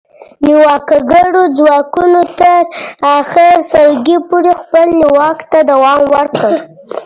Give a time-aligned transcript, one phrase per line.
[0.45, 2.61] نیواکګرو ځواکونو تر
[3.17, 6.51] اخري سلګۍ پورې خپل نیواک ته دوام ورکړ